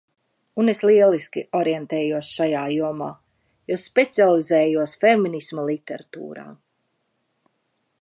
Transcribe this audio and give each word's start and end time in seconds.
Un 0.61 0.69
es 0.71 0.79
lieliski 0.89 1.43
orientējos 1.59 2.31
šajā 2.39 2.63
jomā, 2.77 3.11
jo 3.73 3.79
specializējos 3.85 4.99
feminisma 5.05 5.71
literatūrā! 5.73 6.53